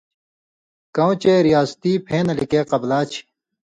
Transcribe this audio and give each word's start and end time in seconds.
کؤں 0.95 1.13
چے 1.21 1.33
ریاستی 1.47 1.93
پھېں 2.05 2.23
نہ 2.27 2.33
لِکے 2.39 2.61
قبلا 2.71 2.99
چھی۔ 3.11 3.21